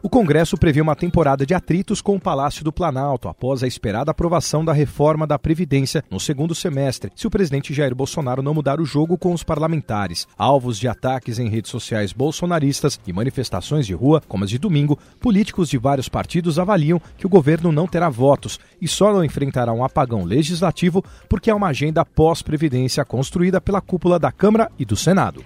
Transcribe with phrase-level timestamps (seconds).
[0.00, 4.12] O Congresso prevê uma temporada de atritos com o Palácio do Planalto após a esperada
[4.12, 8.80] aprovação da reforma da Previdência no segundo semestre, se o presidente Jair Bolsonaro não mudar
[8.80, 10.28] o jogo com os parlamentares.
[10.38, 14.96] Alvos de ataques em redes sociais bolsonaristas e manifestações de rua, como as de domingo,
[15.20, 19.72] políticos de vários partidos avaliam que o governo não terá votos e só não enfrentará
[19.72, 24.96] um apagão legislativo porque é uma agenda pós-previdência construída pela cúpula da Câmara e do
[24.96, 25.42] Senado.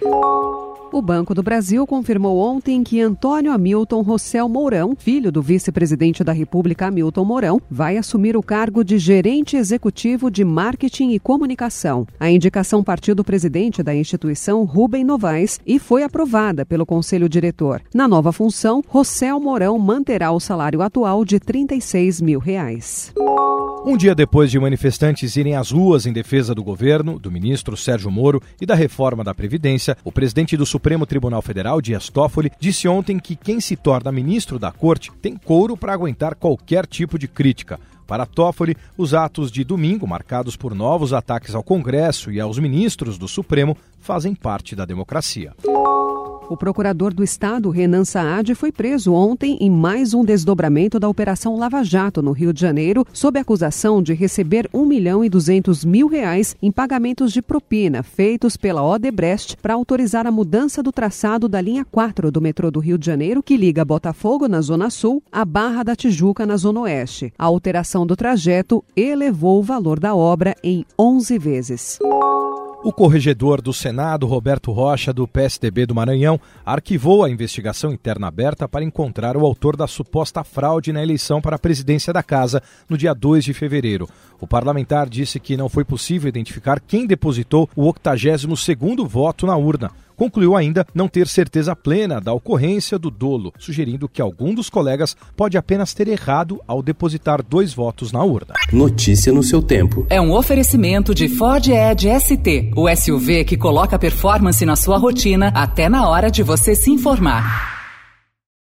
[0.93, 6.33] O Banco do Brasil confirmou ontem que Antônio Hamilton Rossel Mourão, filho do vice-presidente da
[6.33, 12.07] República Hamilton Mourão, vai assumir o cargo de gerente executivo de marketing e comunicação.
[12.21, 17.81] A indicação partiu do presidente da instituição, Rubem Novaes, e foi aprovada pelo conselho diretor.
[17.95, 23.15] Na nova função, Rossel Mourão manterá o salário atual de 36 mil reais.
[23.85, 28.13] Um dia depois de manifestantes irem às ruas em defesa do governo, do ministro Sérgio
[28.13, 32.88] Moro e da reforma da Previdência, o presidente do Supremo Tribunal Federal, Dias Toffoli, disse
[32.88, 37.28] ontem que quem se torna ministro da corte tem couro para aguentar qualquer tipo de
[37.28, 37.78] crítica.
[38.05, 43.16] Para Toffoli, os atos de domingo, marcados por novos ataques ao Congresso e aos ministros
[43.16, 45.55] do Supremo, fazem parte da democracia.
[46.48, 51.57] O procurador do Estado, Renan Saad, foi preso ontem em mais um desdobramento da Operação
[51.57, 56.09] Lava Jato, no Rio de Janeiro, sob acusação de receber 1 milhão e 200 mil
[56.09, 61.61] reais em pagamentos de propina feitos pela Odebrecht para autorizar a mudança do traçado da
[61.61, 65.45] linha 4 do metrô do Rio de Janeiro, que liga Botafogo, na Zona Sul, à
[65.45, 67.33] Barra da Tijuca, na Zona Oeste.
[67.39, 71.99] A alteração do trajeto elevou o valor da obra em 11 vezes.
[72.84, 78.69] O corregedor do Senado, Roberto Rocha, do PSDB do Maranhão, arquivou a investigação interna aberta
[78.69, 82.98] para encontrar o autor da suposta fraude na eleição para a presidência da Casa no
[82.98, 84.08] dia 2 de fevereiro.
[84.41, 89.92] O parlamentar disse que não foi possível identificar quem depositou o 82º voto na urna
[90.23, 95.16] concluiu ainda não ter certeza plena da ocorrência do dolo, sugerindo que algum dos colegas
[95.37, 98.55] pode apenas ter errado ao depositar dois votos na urna.
[98.72, 100.06] Notícia no seu tempo.
[100.09, 105.49] É um oferecimento de Ford Edge ST, o SUV que coloca performance na sua rotina
[105.56, 107.72] até na hora de você se informar.